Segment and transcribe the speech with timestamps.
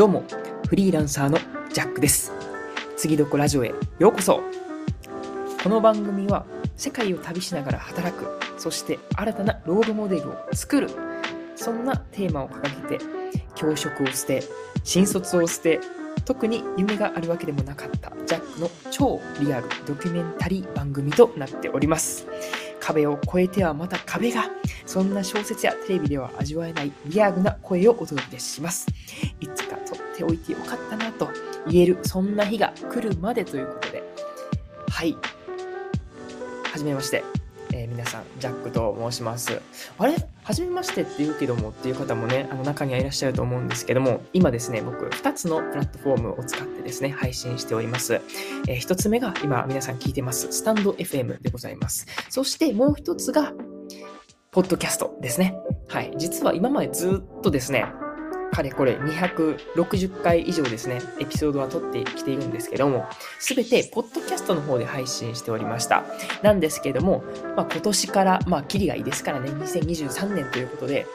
[0.00, 0.24] どうも、
[0.66, 1.36] フリーランサーの
[1.74, 2.32] ジャックです。
[2.96, 4.40] 次どこラジオへようこそ。
[5.62, 10.88] この番組は世界を旅しながら働く、そして新たなロールモデルを作る、
[11.54, 13.04] そんなテーマを掲げて、
[13.54, 14.42] 教職を捨て、
[14.84, 15.80] 新卒を捨て、
[16.24, 22.26] 特に夢があるわけでもなかったジャックの超リアルドキュメンタリー番組となっております。
[22.80, 24.46] 壁を越えてはまた壁が、
[24.86, 28.86] そんな小説やテレビでは味わえないリアルな声をお届けします。
[30.20, 31.28] ておいてよかったなと
[31.68, 34.02] 言える、そんな日が来るまでということで、
[34.88, 35.16] はい。
[36.64, 37.24] はじめまして。
[37.72, 39.62] えー皆さん、ジャックと申します。
[39.96, 40.16] あれ？
[40.42, 48.20] はじめましてって言うけどもっていう方もね、あの中にはいらっしゃると思うんですけども、今ですね、僕、2つのプラットフォームを使ってですね、配信しております。
[48.66, 52.06] え1つ目が今皆さん聞いてます、スタンド FM でございます。
[52.28, 53.52] そしてもう1つが、
[54.50, 55.56] ポッドキャストですね。
[55.86, 56.12] はい。
[56.16, 57.86] 実は今までずっとですね、
[58.50, 63.06] かれこれ260回以上ですね、エピソードは撮ってきているんですけども、
[63.38, 66.04] すべてポッドキャストの方で配信しておりました。
[66.42, 67.22] なんですけども、
[67.56, 71.06] まあ、今年から、まあ、キリがいいですからね、2023年ということで、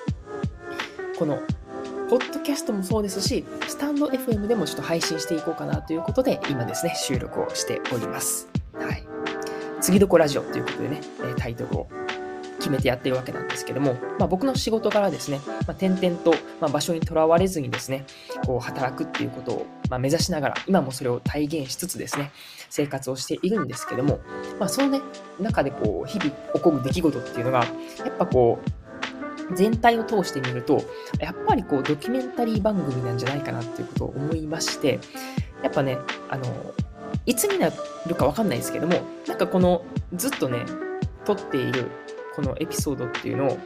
[1.17, 1.39] この、
[2.09, 8.47] ポッドキャストもそうですし、スタンド FM でもちょっと配信していこうかなということで、今ですね、収録をしております。
[8.73, 9.03] はい。
[9.81, 11.02] 次どこラジオということでね、
[11.38, 11.88] タイトルを
[12.66, 18.06] 決めてやってるわけなんですけども、まあ、僕の仕事からですね、まあ、点々と、まあ、場所にとらわれずにですね、
[18.44, 22.32] こう働くっていうことを、まあ、目指しながら、今もそれを体現しつつですね、
[22.72, 24.20] 生活をしているんですけども、
[24.60, 25.02] まあ、そのね、
[25.40, 27.66] 中でこう、日々起こる出来事っていうのが、や
[28.10, 28.60] っぱこ
[29.52, 30.81] う、全体を通してみると、
[31.20, 35.00] やっぱりこう、ドキュメンタリー番組なんじゃないかなっていうことを思いまして、
[35.62, 36.00] やっぱね、
[36.31, 36.46] あの、
[37.28, 37.70] いつにな
[38.08, 40.66] るかわかんないですけども、なんかこの、ずっとね、
[41.25, 41.92] 撮っている
[42.35, 43.59] このエピソードっていうのを、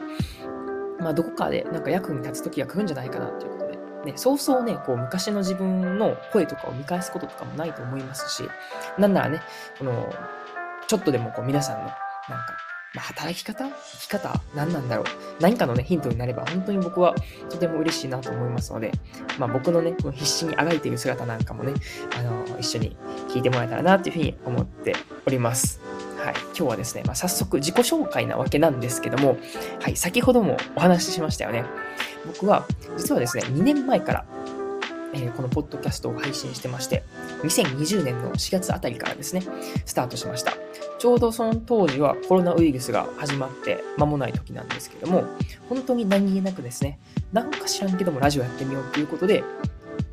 [1.00, 3.70] まあ、どこかでなんか役に立つ時が来るんじゃないかなということ
[4.04, 8.48] で、ね、そうそうね、こう昔の自分の声とかを見返すこととかもないと思いますし、
[8.98, 9.40] なんならね、
[9.78, 10.12] この、
[10.86, 11.96] ちょっとでもこう皆さんの、なんか、
[12.94, 15.06] ま、働き方生き方何なんだろう
[15.40, 17.14] 何かのね、ヒントになれば本当に僕は
[17.48, 18.92] とても嬉しいなと思いますので、
[19.38, 21.74] まあ僕のね、この必死にあがいている姿なんかもね、
[22.18, 22.96] あの、一緒に
[23.28, 24.94] 聞いてもらえたらなというふうに思って
[25.26, 25.89] おります。
[26.20, 29.38] はい、今日はですね、まあ、早速自己紹介なわけなんですけども、
[29.80, 31.64] はい、先ほどもお話ししましたよね。
[32.26, 32.66] 僕は、
[32.98, 34.24] 実はですね、2年前から、
[35.12, 37.02] えーこのポッドキャストを配信してまして、
[37.42, 39.42] 2020年の4月あたりからですね、
[39.86, 40.52] スタートしました。
[40.98, 45.24] ちょうどその当時はコロナウイルスが始まって間もない時なんですけども、
[45.68, 47.00] 本当に何気なくですね、
[47.32, 49.42] なんか知らんけどもラジオやってみようということで、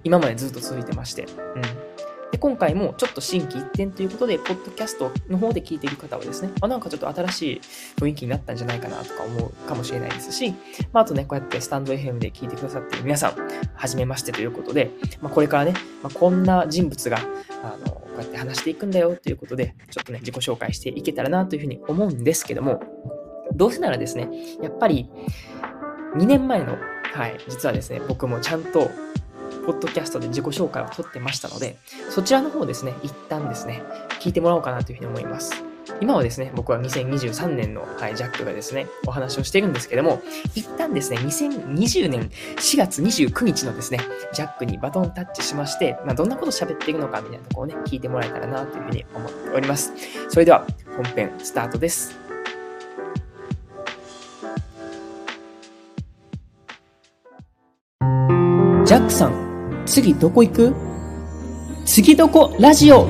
[0.03, 1.86] 今までずっと続いてまして、うん。
[2.31, 7.61] で、今回もちょっと心機一転ということで、ポッドキャストの方で聞いている方はですね、あなんかちょっと新しい
[7.97, 10.53] 雰囲気になったんじゃないかなとか思うかもしれないですし、
[10.91, 13.35] まあ、あとね、こうやってスタンド FM で聞いてくださっている皆さん、
[13.75, 15.73] はじめましてということで、まあ、これからね、
[16.03, 17.17] まあ、こんな人物が、
[17.63, 22.81] あの、こうやって話していくんだよということで、ちょっとね、自己紹介していけたらなというふうに思うんですけども、
[23.55, 24.29] どうせならですね、
[24.61, 25.09] やっぱり、
[26.15, 26.77] 2年前の、
[27.13, 28.89] はい、実はですね、僕もちゃんと、
[29.67, 31.77] ポッドキャストで自己紹介を取ってましたので、
[32.09, 33.83] そちらの方ですね、一旦ですね、
[34.21, 35.61] 聞いてもらおうかなというふうに思います。
[35.99, 40.21] 今はですね、僕は2023年の、はい、ジャックがですね、お話をしているんですけども、
[40.55, 43.99] 一旦ですね、2020年4月29日のですね、
[44.31, 49.91] ジャックにバトンタッチしまして、まあ、どんなこと喋っているのかみたいなところをね、聞いてもらえたらなというふうに思っております。
[50.29, 52.15] それでは、本編スタートです。
[58.85, 59.46] ジャックさん、
[59.87, 60.75] 次どこ行く？
[61.85, 62.53] 次どこ？
[62.59, 63.07] ラジオ。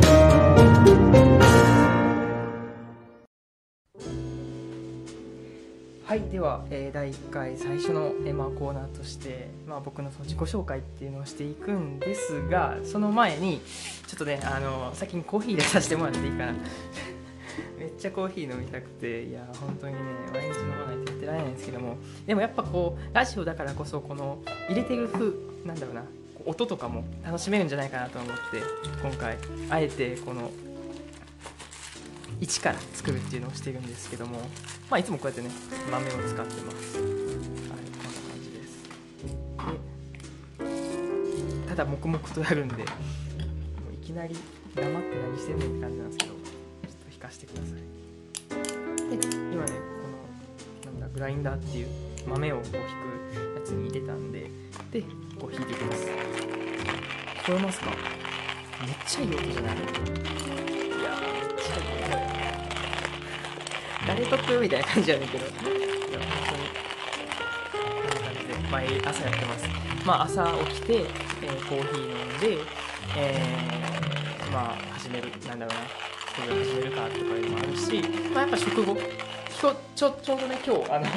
[6.05, 13.59] はい、では、えー第1回最初の、えーまあ、コーナーとして、まあ、僕のその自己紹介っていうのをしていくんですがその前に
[14.05, 16.53] ちょっとねあの先にコーヒー入れさせてもらっていいかな。
[17.79, 19.99] めっちゃコーヒー飲みたくていや本当にね
[20.31, 21.97] 毎日飲まないとやってられないんですけども。
[22.27, 25.31] でもやっぱこうラジオだからこそこの入れてる風
[25.65, 26.03] なんだろうな。
[26.47, 28.61] 音とかも楽しめるんじゃないかなと思って
[29.01, 29.37] 今回
[29.69, 30.49] あえてこの
[32.39, 34.39] 一から作るっていうのをしてるんですけども、
[34.89, 35.49] まあ、いつもこうやってね
[35.91, 36.97] 豆を使ってます。
[36.99, 38.85] はいこんな感じです。
[41.63, 42.83] でただ黙々とやるんでも
[43.91, 44.35] ういきなり
[44.73, 47.73] 黙って何してんのって感じなんですけどちょっと引かせてください。
[49.17, 49.71] で今ね
[50.83, 51.87] このなんだグラインダーっていう
[52.25, 52.77] 豆をこう引く
[53.59, 54.49] やつに入れたんで
[54.91, 55.03] で
[55.39, 56.07] こう引いていきます。
[56.07, 57.91] 聞こえますか？
[58.85, 59.75] めっちゃいい音じゃない？
[59.75, 62.09] いやーめっちゃいい声
[64.07, 65.45] 誰得みたいな感じやねんけど。
[65.45, 65.61] いや本
[66.49, 66.61] 当に。
[67.71, 69.67] こんな感じで毎朝やってます。
[70.05, 71.05] まあ朝起きて、え
[71.43, 72.57] えーコーヒー飲んで、
[73.15, 75.29] えーまあ始める。
[75.47, 75.81] なんだろうな。
[76.33, 78.01] すぐ始めるかとかいうのもあるし、
[78.33, 78.95] まあ、やっぱ食後。
[78.95, 81.15] きょちょちょうどね今日あのなんだ、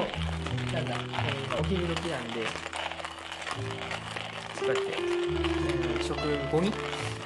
[0.73, 2.47] えーお昼時なんで
[4.61, 6.17] そうやって、えー食
[6.51, 6.73] 後に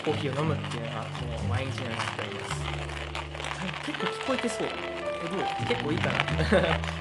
[0.04, 1.08] コーヒーを飲むっていうのがも
[1.40, 2.62] う毎日のようにやっております。
[2.62, 2.68] は
[3.66, 3.72] い。
[3.86, 4.68] 結構聞こえてそう。
[4.68, 5.68] えどう？
[5.68, 6.18] 結構いいかな。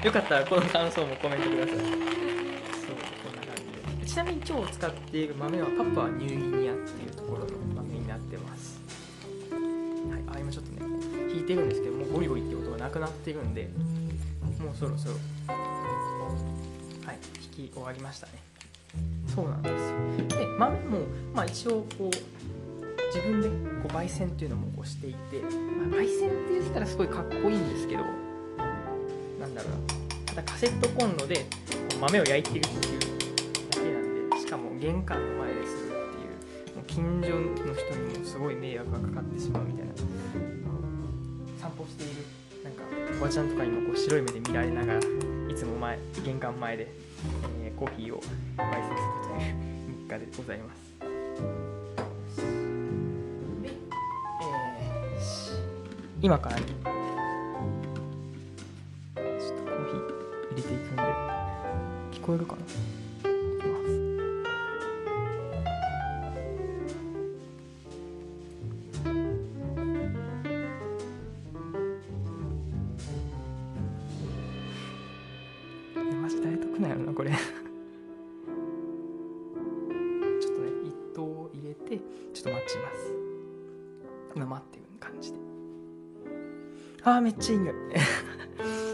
[0.04, 1.76] よかったらこの感想もコメントください。
[1.76, 3.56] そうこんな感
[3.98, 4.06] じで。
[4.06, 7.46] ちなみに今日使っている豆はパプアニューギニアっていうところの
[7.76, 8.80] 豆になってます。
[9.52, 10.22] はい。
[10.36, 10.78] あ今ちょっとね
[11.28, 13.68] 弾いてるんですけどもうゴリゴリって音がなくなってるんで
[14.58, 15.14] もうそろそろ
[17.04, 18.32] はい弾き終わりましたね
[19.34, 19.72] そうなんです
[20.32, 20.40] よ。
[20.40, 20.98] で豆も
[21.34, 22.10] まあ一応こう
[23.14, 23.48] 自分で
[23.82, 28.02] こう焙煎っていうのもこうしていて、まあ、焙煎って言ったらすごいかっこいいんですけど
[29.40, 29.94] なんだろうな。
[30.26, 31.46] ただカセットコンロで
[32.00, 39.92] 豆を焼いてるっていうだけなんでしかも玄関の前でするっていうもう近所の人にもすごい迷惑がかかってしまうみたいな。
[41.60, 42.22] 散歩している
[42.62, 42.82] なんか
[43.18, 45.02] おばちゃんとかにもこう白い目で見られながらい
[45.54, 46.92] つも前玄関前で、
[47.76, 48.20] コーヒーを
[48.56, 49.52] 焙煎するという
[50.04, 50.94] 日課でございます。
[53.62, 53.68] で、
[54.40, 55.52] えーし
[56.20, 56.74] 今からねちょっ
[59.14, 59.98] とコーヒー
[60.52, 61.02] 入れていくんで
[62.12, 62.62] 聞こえるかな？
[87.34, 87.74] あーめっちゃいい匂い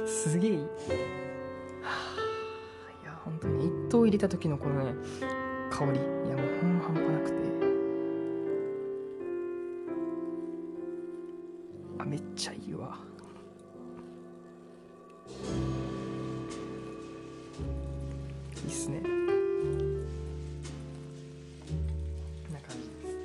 [0.08, 0.50] すげえ。
[0.52, 0.64] いいは
[1.84, 1.88] あ
[3.02, 3.66] いや本当に。
[3.66, 4.94] 一頭入れた時のこのね
[5.70, 5.92] 香り。
[5.92, 6.00] いや
[6.36, 7.36] もうほんま半端なくて。
[11.98, 12.98] あめっちゃいいわ。
[18.64, 19.00] いいっすね。
[19.02, 19.12] こん
[22.54, 23.16] な感じです。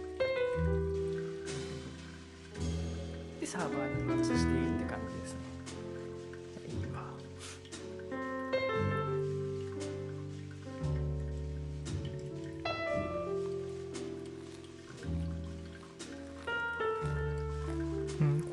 [3.39, 3.94] でサーバー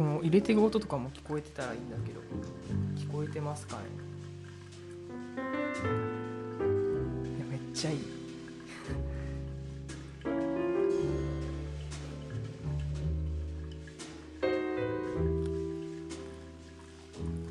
[0.03, 2.21] この入れてる音とかも聞こえてたらいいんだけど。
[2.97, 3.83] 聞こえてますかね。
[5.37, 5.39] い
[7.39, 7.99] やめっちゃいい。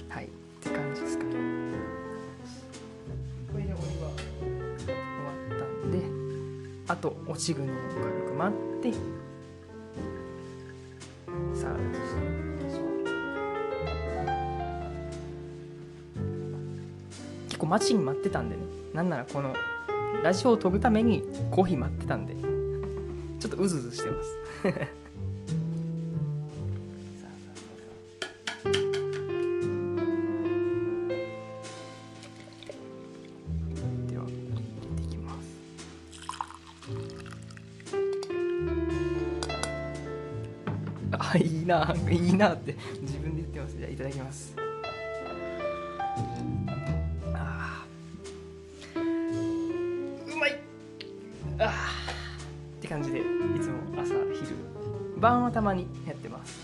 [0.10, 0.28] はいっ
[0.60, 1.32] て感じですかね。
[3.50, 4.12] これでお湯は
[4.86, 4.94] 終
[5.24, 5.96] わったんで
[6.90, 8.34] あと落ち具の軽く。
[8.34, 9.31] 待って。
[17.72, 18.64] 待ちに待ってたんでね。
[18.94, 19.54] なんならこの
[20.22, 22.36] ラジオを撮るためにコーヒー待ってたんで。
[23.40, 24.38] ちょっとうずうずしてます。
[24.62, 24.92] さあさあさ
[27.56, 28.72] あさあ
[34.10, 34.42] では入れ
[34.98, 35.48] ていきます
[41.34, 44.54] あいいないいなって自分で言ってますじゃあいただきます
[55.22, 56.60] 晩はたまにやってます。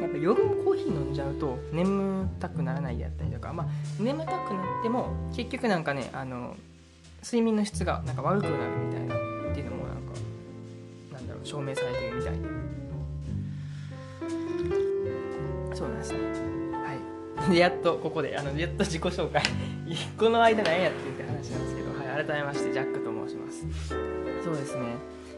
[0.00, 3.66] やっぱ夜もコーヒー飲んじゃうと眠たくならないであったりとかまあ
[4.02, 6.56] 眠たくなっても結局なんかねあの
[7.22, 8.56] 睡眠の質がなんか悪くなる
[8.88, 10.12] みたいなっていうのもなんか
[11.12, 12.72] なんだろう証明されてるみたいで。
[15.74, 17.50] そうなんですねはい。
[17.50, 19.42] で やっとここであのやっと自己紹介。
[20.18, 23.64] この間何やってって話なんですけど、はい、改めましてジャックと申します。
[24.44, 24.96] そうですね、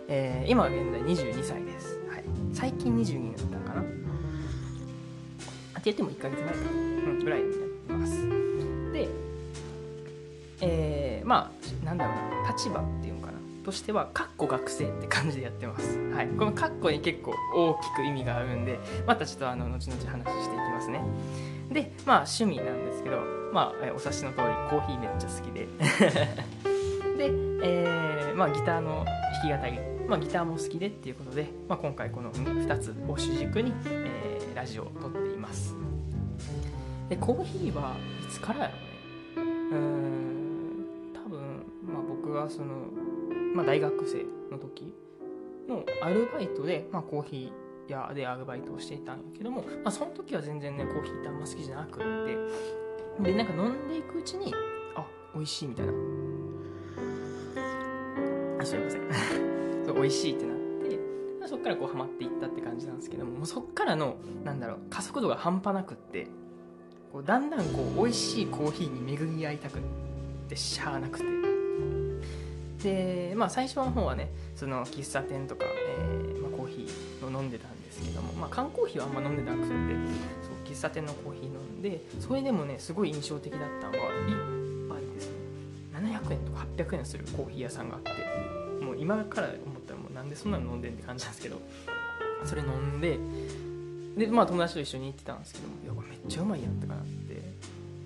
[0.08, 3.80] えー今現在22歳です、はい、最近22になったかな。
[3.80, 3.84] っ
[5.84, 6.73] て言っても1ヶ月前か、う
[7.12, 8.28] ん、ぐらいになってます。
[8.92, 9.08] で
[10.61, 11.50] えーま
[11.82, 13.32] あなんだろうな立場っていうのかな。
[13.64, 21.00] としてはかっこ学生って感じでやってます、はい、このかっこに結構大きく意味があるんでまたちょっとあの後々話していきますね。
[21.70, 23.20] でまあ趣味なんですけど
[23.52, 25.66] まあお察しの通りコーヒーめっちゃ好きで。
[27.16, 27.30] で、
[27.62, 29.04] えーまあ、ギターの
[29.42, 35.75] 弾き語り、まあ、ギターも好きでっていうことで、まあ、今回この2つを主軸に、えーラジオを撮っています。
[37.08, 38.70] でコーヒーはいつからや
[39.37, 39.50] ろうね？
[39.73, 41.40] うん多分、
[41.92, 42.87] まあ、僕がその
[43.54, 44.94] まあ、大学生の時
[45.68, 52.37] のアルバイトで、まあ、コーヒー屋でアルバイトをしていたんやけども、まあ、その時は全然ねコーヒーってあんま好きじゃなくって
[53.23, 54.54] でなんか飲んでいくうちに
[54.94, 55.92] あ美味しいみたいな。
[58.61, 59.53] あすいません。
[59.84, 60.64] そう美味しいってなって
[61.46, 66.26] そっからこうハマっていったって感じなんですけどももうそっからのなんだろう加速度が半端なくって
[67.12, 69.82] こうだんだんこう美味しいコーヒーに巡り合いたくっ
[70.48, 71.24] てしゃあなくて。
[72.82, 79.74] でまあ最初の方はねその喫茶店とか、えーまあ、コーヒーを飲んでたんですけども、まあ、缶コーヒーはあんま飲んでなくてそう
[80.66, 85.34] 喫茶店のコーヒー飲んでそれでもねすごい印象的だったのは1杯ですね。
[85.94, 88.63] 700円とか800円するコーヒー屋さんがあって。
[88.84, 91.60] もう今から思ったらもうなんでそんなの飲んでんって感じなんですけど
[92.44, 93.18] それ飲んで
[94.16, 97.42] でまあ友達と一緒に行ってたんですけどもいやこれめっちゃうまいやんってかなって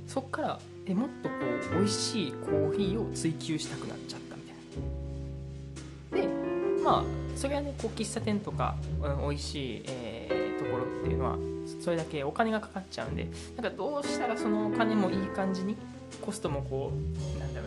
[0.07, 1.35] そっからえもっとこ
[1.73, 6.29] う美味しいコーヒーを追求したくなっちゃったみたいな。
[6.29, 7.05] でまあ
[7.37, 11.37] それはねこう喫茶店とか、うん、美味しい、えー、ところっていうのは
[11.81, 15.77] それだけお金がかかっちゃうんでなんかどうしたらそのお金もいい感じに
[16.23, 17.58] コストもこうなんだ、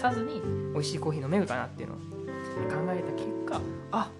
[0.00, 0.40] さずに
[0.72, 3.60] 美味しいコーヒー飲めるかなっていうのを考えた結果
[3.92, 4.10] あ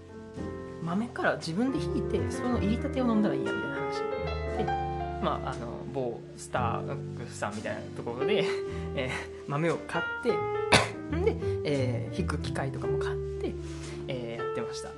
[0.82, 4.00] 豆から自分で引いてその入りたてを飲んだらいいやみたいな話。
[4.02, 8.44] になってまああの某スターバックスさんみたいなところで、
[8.94, 9.10] えー、
[9.48, 10.30] 豆を買って
[11.24, 13.54] で、えー、引く機械とかも買って、
[14.06, 14.90] えー、やってました。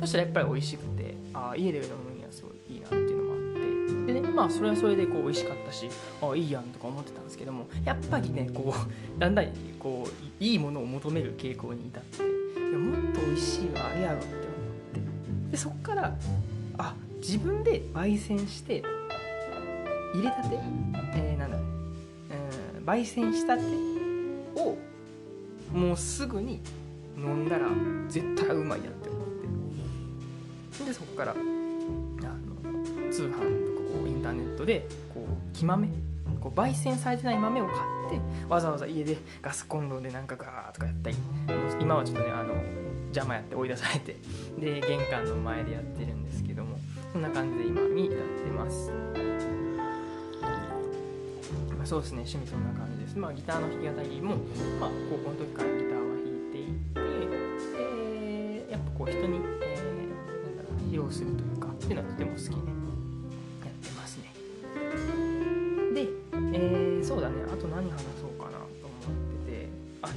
[0.00, 1.88] そしたらやっぱり美味しくてああ家で飲む
[4.36, 5.88] まあそれはそれでこう美味しかったし
[6.20, 8.80] あいいやんとか思ってたんですけどもやっぱりねこう
[9.18, 9.46] だんだん
[9.78, 14.38] こういいものを求める傾向に至っていやもっと美味しいのあれやろって思っ
[15.46, 15.50] て。
[15.52, 16.14] でそっから
[16.76, 18.82] あ自分で焙煎して
[20.14, 20.58] 入れたて、
[21.14, 23.62] えー、なんだ、うん、焙煎したて
[24.54, 24.76] を
[25.72, 26.60] もうすぐに
[27.16, 27.68] 飲んだら
[28.08, 29.22] 絶対うまいやって思っ
[30.78, 30.84] て。
[30.84, 33.75] でそこからあの通販とか
[34.26, 35.88] ターネットでこう木豆
[36.40, 37.78] こう焙煎されてない豆を買っ
[38.10, 41.16] てわざわざ家でガスコンロでなんかガーとかやったり
[41.80, 42.54] 今はちょっとねあの
[43.06, 44.16] 邪魔やって追い出されて
[44.58, 46.78] で玄関の前でやってるんですけども
[47.12, 48.92] そんな感じで今にやってます。
[51.84, 54.34] そうですね趣味そんな感じですまあギターの弾き語りも、
[54.80, 56.98] まあ、高校の時からギターは弾いていて
[58.66, 62.85] でやっぱこう人に、えー、なんだろう披露するというかっていうのはとても好きでや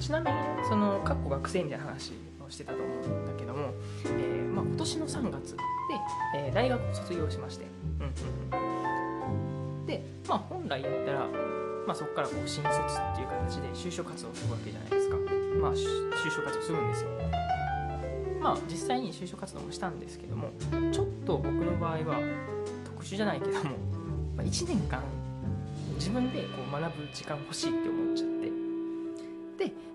[0.10, 0.38] ちなみに
[0.68, 2.14] そのかっこ学生みたいな話
[2.44, 3.70] をしてたと思うんだけども、
[4.06, 5.64] えーまあ、今年の3月で、
[6.36, 7.68] えー、大学を卒業しまして、
[8.00, 8.04] う
[8.56, 8.60] ん
[9.80, 11.28] うん、で、まあ、本来だったら
[11.86, 15.16] まあ、そこからこう新卒っていう形で就職活動をするわけじゃないですか。
[15.62, 17.10] まあ、就職活動するんですよ。
[18.42, 20.50] まあ、実際に就職活動もしたんですけども、
[20.92, 22.20] ちょっと僕の場合は
[22.86, 23.72] 特殊じゃないけども、
[24.36, 25.04] まあ、1年間
[25.96, 28.59] 自分でこう学ぶ時間欲しいって思っちゃって、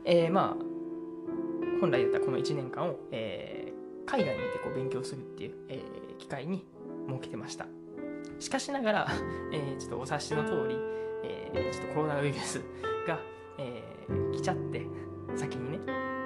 [0.04, 6.64] えー、まあ、本来だったらこの1年間を、えー、海外に行ってこう勉強するっていう、えー、機会に
[7.08, 7.66] 設けてました。
[8.38, 9.08] しかしながら、
[9.52, 10.76] えー、ちょっとお察しの通り、
[11.24, 12.60] え、ちょっとコロナウイルス
[13.06, 13.18] が、
[13.58, 13.82] え、
[14.32, 14.86] 来ちゃって
[15.36, 15.78] 先にね。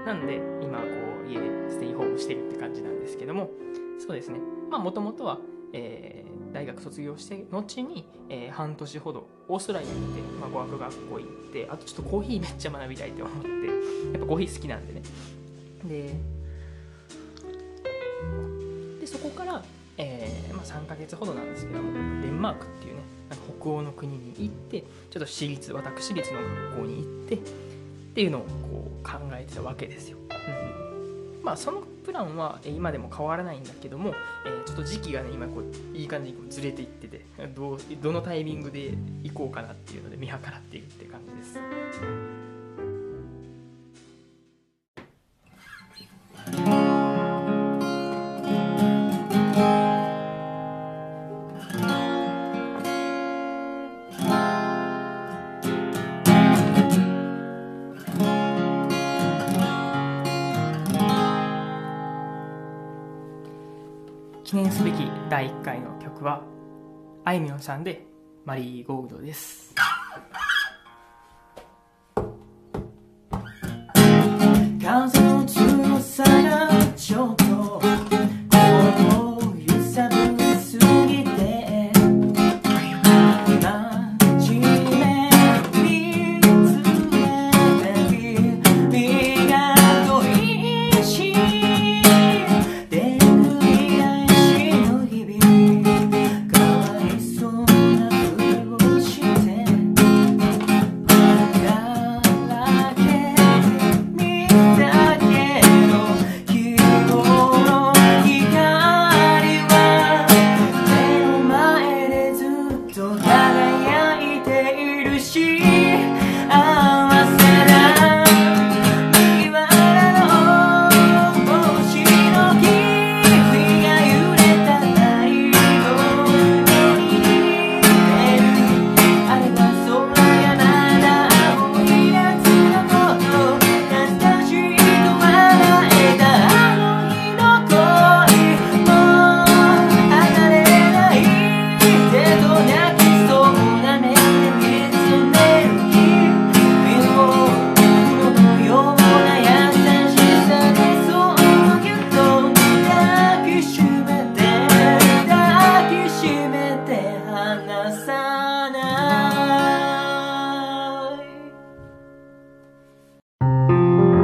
[0.07, 0.85] なんで今こ
[1.27, 3.51] う家でステイホームしてるって感じなんですけども。
[3.99, 4.41] そうですね。
[4.71, 5.39] まあもともとは、
[5.73, 13.55] えー、大学卒業して後に、えー、半年ほどオーストラリアに行って、まあ、語学学校行ってあとちょっとコーヒーめっちゃ学びたいと思ってや
[14.17, 15.03] っぱコーヒー好きなんでね
[15.85, 16.15] で
[19.01, 19.63] でそこから、
[19.97, 27.39] えーまあ、3ヶ月ほどなんですけどもデンマークっていうねなんか北欧の国に行ってちょっと私立私立の学校に行ってっ
[28.15, 28.49] ていうのをこ
[29.01, 30.19] う考えてたわけですよ。
[30.19, 30.88] うん、
[31.43, 34.15] まあそのプランは今でも変わらないんだけども、
[34.47, 42.38] えー、ちょっと時期がね今こういい感じにこうずれていっててどうどのタイミングで行こうかなっていうので見計らっているって感じです。
[65.39, 66.43] 第1回の曲は
[67.25, 68.05] あいみょんさんで
[68.45, 69.73] 「マリーゴールド」です。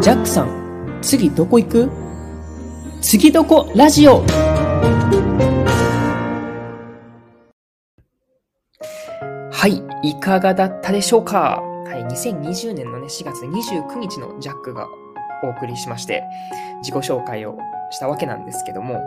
[0.04, 1.90] ジャックさん、次どこ行く？
[3.00, 3.72] 次どこ？
[3.74, 4.22] ラジオ。
[9.50, 9.66] は
[10.02, 11.62] い、いかがだったでしょうか？
[11.86, 14.86] はい、2020年のね、4月29日のジャックが
[15.42, 16.22] お送りしまして、
[16.82, 17.56] 自己紹介を
[17.90, 19.00] したわけなんですけども、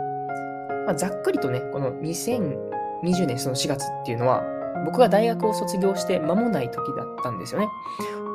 [0.86, 4.42] まあ、ざっくりとね、この2020年その4月っていうのは、
[4.84, 7.68] 僕が大学を卒業して間もない時だったんですよね。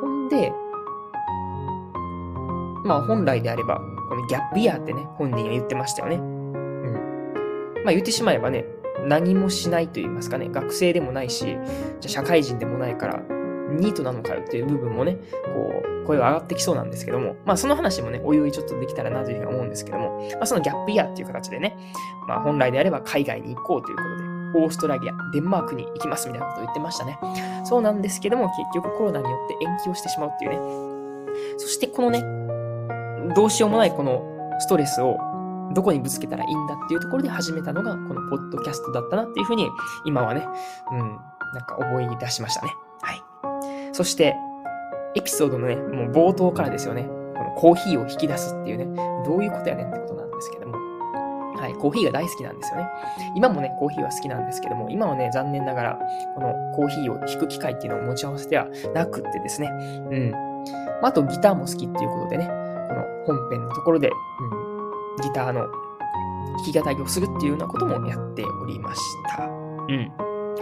[0.00, 0.50] ほんで、
[2.84, 6.16] まあ本来であれば、このギャップイヤーってね、本人は言ってましたよね。
[6.16, 6.92] うん。
[7.84, 8.66] まあ言ってしまえばね、
[9.06, 11.56] 何もしないと言いますかね、学生でもないし、
[12.00, 13.22] じゃ社会人でもないから、
[13.70, 15.18] ニートなのかよっていう部分もね、
[15.52, 21.76] こう、声が上がってきそうなんですけども、まあその話もね、おいおいちょっとできたらなというふうに思うんですけども、まあそのギャップイヤーっていう形でね、
[22.28, 27.18] まあ本来であれば海外に行こうということで、オーストラリア、デンマークに行きますみたいなことを言ってましたね。
[27.64, 30.58] そうなんですけども、結局コロナによって延期をしてしまうっていうね。
[31.58, 32.43] そしてこのね、
[33.34, 34.22] どうしようもないこの
[34.58, 35.18] ストレスを
[35.72, 39.68] どこにぶつけたらいいんだっていうところで始めたのがこのポッドキャストだったなっていうふうに
[40.04, 40.46] 今はね、
[40.92, 40.98] うん、
[41.54, 42.72] なんか思い出しましたね。
[43.00, 43.94] はい。
[43.94, 44.34] そして、
[45.14, 48.86] エピソードのね、もう冒頭からですよね、このコーヒーを引き出すっていうね、
[49.24, 50.76] どういうことやねんってことなんですけども、
[51.56, 52.88] はい、コーヒーが大好きなんですよね。
[53.36, 55.98] 今もね、コーヒーは好きなんですけども、今はね、残念ながら、
[56.34, 59.68] このコーヒーを引く機会っていうのを持ち合わせてはなくってですね、
[60.10, 60.34] うん。
[61.02, 62.63] あと、ギターも好きっていうことでね、
[63.26, 65.68] 本編のところで、うん、ギターの
[66.64, 69.00] 弾き語りをするっていうようなこともやっておりまし
[69.36, 69.44] た。
[69.44, 69.46] う
[69.92, 70.12] ん。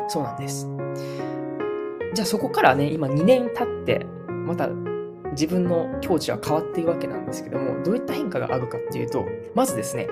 [0.08, 0.68] そうなんです。
[2.14, 4.68] じゃあそこからね、今2年経って、また
[5.32, 10.08] 自分の境地は変わっているわけなんですけども、どういった変化があるかっていうと、まずですね、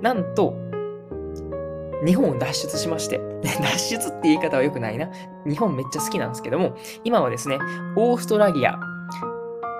[0.00, 0.54] なんと、
[2.04, 5.10] 日本を脱出しまして、 脱出って言い方は良くないな。
[5.46, 7.58] 日本めっちゃ好きなんですけども、今はですね、
[7.96, 8.78] オーストラリア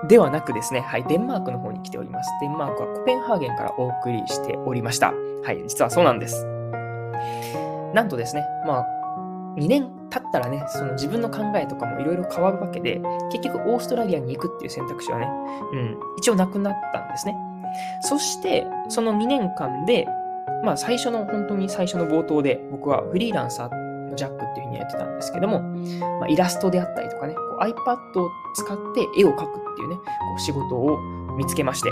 [0.07, 2.29] ではなくですね、はい、デンマークの方に来ております。
[2.41, 5.13] デンマークはコペンハーゲンからお送りしておりました。
[5.43, 6.45] はい、実はそうなんです。
[7.93, 8.85] なんとですね、まあ、
[9.57, 15.27] 2年経ったらね、その自分の考えとかもいろいろ変わるわけで、結局オーストラリアに行くっていう選択肢はね、
[15.73, 17.35] うん、一応なくなったんですね。
[18.01, 20.07] そして、その2年間で、
[20.63, 23.80] まあ最初の、本当に最初の冒頭で、僕はフリーランサー
[24.11, 25.61] のジャックっていうふうにやってたんですけども、
[26.19, 30.03] まあ、イラストであったりとかね、こう iPad を使って絵を描くっていうね、こ
[30.37, 30.99] う仕事を
[31.37, 31.91] 見つけまして、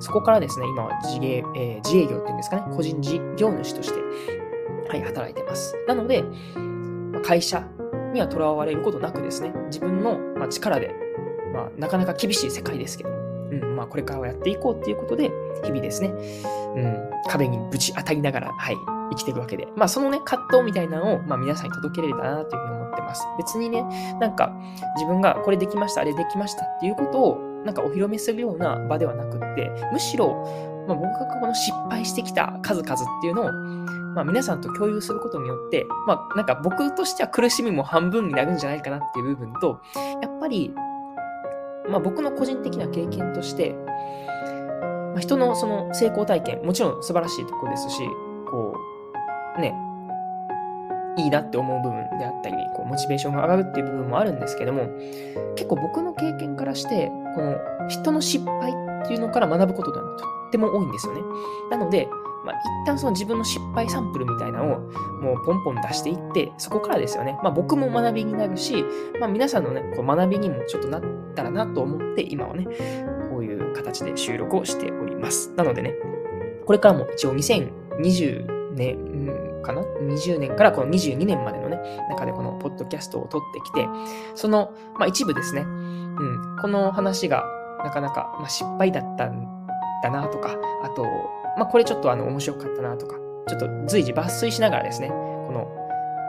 [0.00, 4.00] そこからですね、今は自営,、えー、自営業っていうんですかね、個人事業主として、
[4.88, 5.76] はい、働いてます。
[5.86, 6.24] なので、
[7.24, 7.64] 会社
[8.12, 10.94] にはとらわれることなくですね、自分のま力で、
[11.52, 13.12] まあ、なかなか厳しい世界ですけど、う
[13.54, 15.30] ん、まあ、これからはやっていこうっていうことで、
[15.62, 16.08] 日々ですね、
[16.76, 18.76] うん、壁にぶち当たりながら、はい、
[19.10, 23.26] 生きていくわけで、まあ、そのね、葛藤みたいなのを、まあ、皆さんに届けられたらなというふうに思ってます。
[23.38, 23.82] 別にね、
[24.20, 24.52] なんか、
[24.96, 30.34] 自分がこれできました、あれできましたっていうことを、なんかお披露目するような場ではなくって、むしろ、
[30.86, 33.52] まあ、僕がこの失敗してきた数々っていうのを、
[34.14, 39.80] まあ、皆さんと共有することによって、まあ、なんか僕としては苦しみも半分になるんじゃないかなっていう部分と、
[40.22, 40.74] やっぱり、
[41.88, 43.74] まあ、僕の個人的な経験として、
[45.10, 48.02] まあ、人のその成功体験、もちろん素晴らしいとこですし、
[48.50, 48.89] こう、
[49.58, 49.74] ね、
[51.16, 54.88] いいなって思う部分であったり、こうモチベーションが上がるっていう部分もあるんですけども、
[55.56, 61.20] 結構僕の経験からして、この人の失敗っていうのから学ぶことがとっても多いんですよね。
[61.70, 62.08] なので、
[62.44, 64.78] まあ、一旦その自分の失敗サンプルみたいなのを
[65.20, 67.38] もうポンポン出していって、そこからですよね。
[67.42, 68.84] まあ僕も学びになるし、
[69.20, 71.02] まあ皆さんのね、こう学びにもちょっとなっ
[71.34, 72.66] たらなと思って、今はね、
[73.30, 75.52] こういう形で収録をしております。
[75.56, 75.94] なのでね、
[76.64, 78.96] これからも一応2020年
[79.62, 83.86] かな ?20 年からこの22年までのね、中でこのポッドキャストを撮ってきて、
[84.34, 87.44] その、まあ一部ですね、うん、この話が
[87.84, 89.46] なかなか、まあ、失敗だったん
[90.02, 91.04] だなとか、あと、
[91.56, 93.16] まあ、これちょっとあの面白かったなとか、
[93.48, 95.68] ちょっと随時抜粋しながらですね、この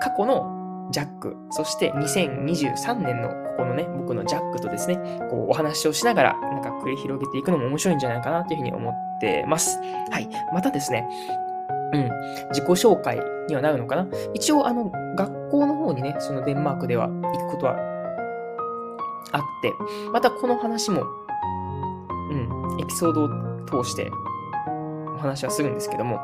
[0.01, 4.97] 過去のジャック、そして2023年のここのね、僕のジャックとですね、
[5.29, 9.79] こうお話をしながら、なんか繰り広げていくのも面白いんじゃないかなというふうに思ってます。
[10.09, 10.29] はい。
[10.53, 11.07] またですね、
[11.93, 12.09] うん、
[12.49, 14.07] 自己紹介にはなるのかな？
[14.33, 17.75] 一応、あの、学校の方にね、そのデンマークでは行くことは
[19.33, 19.73] あって、
[20.11, 21.03] またこの話も、
[22.29, 24.09] うん、エピソードを通して
[25.15, 26.19] お話はするんですけども、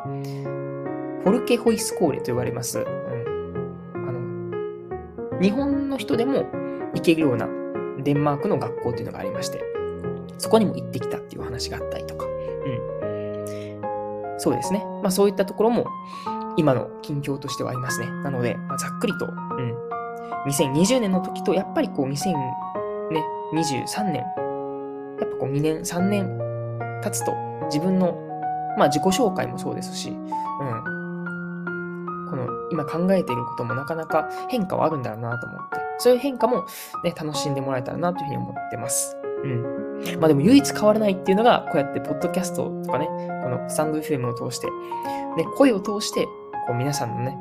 [1.23, 2.87] フォルケホイスコーレと呼ばれます、うん、
[3.93, 6.45] あの日本の人でも
[6.93, 7.49] 行けるような
[8.01, 9.61] デンマークの学校というのがありまして、
[10.37, 12.31] そこにも行ってきたっていう話があったりとか、うん、
[14.47, 14.85] そうですね。
[15.03, 15.85] まあそういったところも
[16.55, 18.07] 今の近況としてはありますね。
[18.23, 19.75] なので、まあ、ざっくりと、うん、
[20.47, 24.21] 2020年の時とやっぱりこう2023年、や
[25.25, 26.39] っぱこう2年、3年
[27.03, 28.17] 立つと自分の、
[28.77, 30.17] まあ自己紹介もそうですし、うん。
[32.29, 36.65] この今考えていることもなかなか変化はあるんだろうなと思って、そういう変化も
[37.03, 39.16] ね、楽しんでもらえたらなというふうに思ってます。
[39.43, 40.19] うん。
[40.19, 43.07] まあでも唯一変わらないっていうのが、こうやってポッドキャストとかね、
[43.43, 46.25] このスタンド FM を通して、ね、声を通して、
[46.67, 47.37] こう皆さんのね、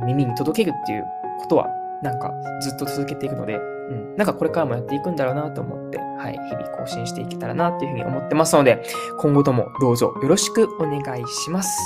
[0.00, 1.04] うん、耳に届けるっていう
[1.40, 1.68] ことは、
[2.02, 3.58] なんかずっと続けていくので、う
[3.92, 8.82] ん、なんかこれからもやっていくんだろうなと思って、はい、日々更新していけたらなというふうに思ってますので、
[9.18, 11.78] 今後ともどうぞよろしくお願いします。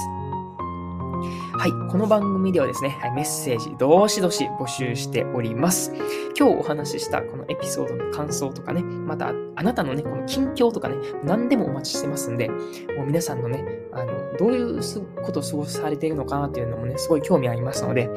[1.56, 5.92] はい、この番組ではですね、メッセージ、どしどし募集しております。
[6.36, 14.80] 今日お話ししたこのエピソードの感想とかね、またあなたのね、この近況とかね、何でもお待ちしてますんで、もう皆さんのね、あの、どういう
[15.24, 18.10] ことを過ごされているのかなっていうのもね、すごい興味ありますので、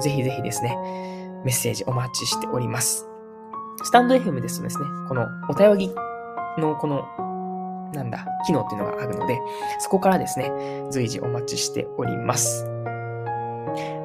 [0.00, 0.76] ぜひぜひですね、
[1.44, 3.08] メッセージお待ちしております。
[3.82, 5.94] スタンド FM ですとですね、このお便り
[6.56, 7.04] のこの
[7.92, 9.40] なんだ、機能っていうのがあるので、
[9.80, 10.52] そこからですね、
[10.90, 12.75] 随時お待ちしております。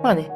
[0.03, 0.31] まあね、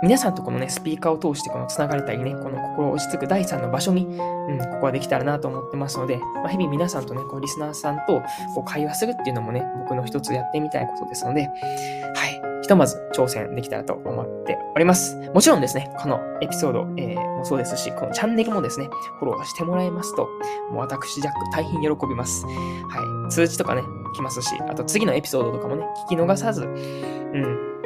[0.00, 8.22] 皆さんとこのね、スピーカーを通してこの繋がれたりね、この心落ち着く第3の場所に、うん、ここはできたらなと思ってますので、まあ、日々皆さんとね、こうリスナーさんと
[8.54, 15.16] こう会話するっていうのもね、僕の一つやってみたいことですので、はい、ひとまず挑戦できたらと思っております。
[15.34, 20.28] もちろんですね、このエピソード、えー、もそうですし、このチャンネルもですね、フォローしてもらえますと、
[20.70, 22.46] もう私、ジャック大変喜びます。
[22.46, 23.82] はい、通知とかね、
[24.14, 27.77] 来ますし、あと次のエピソードとかもね、聞き逃さず、うん、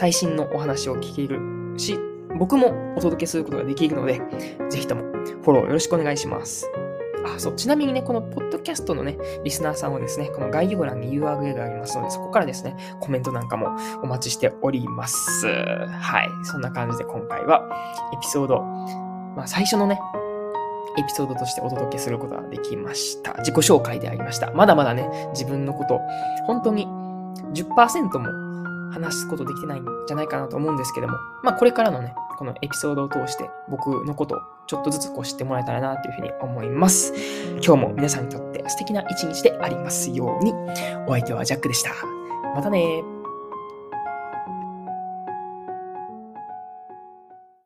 [0.00, 1.38] 最新のお話を聞ける
[1.78, 1.98] し、
[2.38, 4.22] 僕もお届けすることができるので、
[4.70, 6.70] ぜひともフォローよろしくお願いします。
[7.22, 7.54] あ、そう。
[7.54, 15.46] ちなみにね、このポッドキャストのね、リスナーさんはですね、この概要欄に URL がありますので、そこからですね、コメントなんかもお待ちしております。
[15.46, 16.30] はい。
[16.44, 17.68] そんな感じで今回は
[18.14, 18.62] エピソード、
[19.36, 20.00] まあ最初のね、
[20.96, 23.34] エピソードとしてお届けすることができました。
[23.40, 24.50] 自己紹介でありました。
[24.52, 26.00] まだまだね、自分のこと、
[26.46, 26.86] 本当に
[27.52, 28.49] 10%も
[28.90, 37.12] 話すことできてないんじゃないかなと思うんですけども、まあこれからのね、このエピソードを通して僕のことをちょっとずつこう知ってもらえたらなというふうに思います。
[37.62, 40.52] 今日も皆さんにとって素敵な一日でありますように。
[41.06, 41.90] お相手はジャックでした。
[42.54, 43.02] またね